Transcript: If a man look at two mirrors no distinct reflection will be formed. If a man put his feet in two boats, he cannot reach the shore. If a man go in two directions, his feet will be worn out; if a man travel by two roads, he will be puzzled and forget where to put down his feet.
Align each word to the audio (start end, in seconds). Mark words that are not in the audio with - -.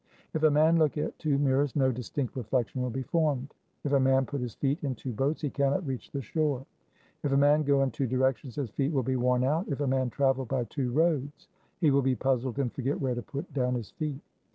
If 0.33 0.41
a 0.41 0.49
man 0.49 0.79
look 0.79 0.97
at 0.97 1.19
two 1.19 1.37
mirrors 1.37 1.75
no 1.75 1.91
distinct 1.91 2.35
reflection 2.35 2.81
will 2.81 2.89
be 2.89 3.03
formed. 3.03 3.53
If 3.83 3.93
a 3.93 3.99
man 3.99 4.25
put 4.25 4.41
his 4.41 4.55
feet 4.55 4.83
in 4.83 4.95
two 4.95 5.11
boats, 5.13 5.41
he 5.43 5.51
cannot 5.51 5.85
reach 5.85 6.09
the 6.09 6.23
shore. 6.23 6.65
If 7.21 7.31
a 7.31 7.37
man 7.37 7.61
go 7.61 7.83
in 7.83 7.91
two 7.91 8.07
directions, 8.07 8.55
his 8.55 8.71
feet 8.71 8.91
will 8.91 9.03
be 9.03 9.15
worn 9.15 9.43
out; 9.43 9.67
if 9.67 9.79
a 9.79 9.85
man 9.85 10.09
travel 10.09 10.45
by 10.45 10.63
two 10.63 10.89
roads, 10.91 11.49
he 11.79 11.91
will 11.91 12.01
be 12.01 12.15
puzzled 12.15 12.57
and 12.57 12.73
forget 12.73 12.99
where 12.99 13.13
to 13.13 13.21
put 13.21 13.53
down 13.53 13.75
his 13.75 13.91
feet. 13.91 14.21